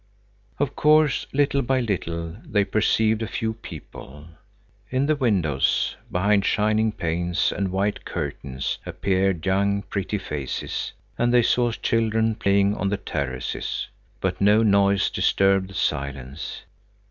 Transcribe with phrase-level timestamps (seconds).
[0.57, 4.29] Of course, little by little, they perceived a few people.
[4.89, 11.43] In the windows, behind shining panes and white curtains, appeared young, pretty faces, and they
[11.43, 13.89] saw children playing on the terraces.
[14.21, 16.63] But no noise disturbed the silence.